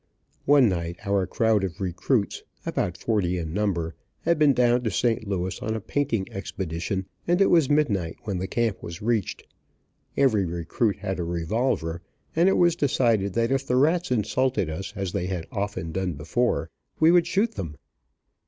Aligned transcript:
One 0.45 0.67
night 0.67 0.97
our 1.05 1.27
crowd 1.27 1.63
of 1.63 1.79
recruits, 1.79 2.41
about 2.65 2.97
forty 2.97 3.37
in 3.37 3.53
number, 3.53 3.93
had 4.21 4.39
been 4.39 4.51
down 4.51 4.83
to 4.83 4.89
St. 4.89 5.27
Louis 5.27 5.61
on 5.61 5.75
a 5.75 5.79
painting 5.79 6.25
expedition, 6.31 7.05
and 7.27 7.39
it 7.39 7.51
was 7.51 7.69
midnight 7.69 8.15
when 8.23 8.43
camp 8.47 8.81
was 8.81 9.03
reached. 9.03 9.43
Every 10.17 10.43
recruit 10.47 10.95
had 10.95 11.19
a 11.19 11.23
revolver, 11.23 12.01
and 12.35 12.49
it 12.49 12.57
was 12.57 12.75
decided 12.75 13.33
that 13.33 13.51
if 13.51 13.67
the 13.67 13.75
rats 13.75 14.09
insulted 14.09 14.71
us, 14.71 14.91
as 14.95 15.11
they 15.11 15.27
had 15.27 15.45
often 15.51 15.91
done 15.91 16.13
before, 16.13 16.71
we 16.99 17.11
would 17.11 17.27
shoot 17.27 17.51
them. 17.53 17.77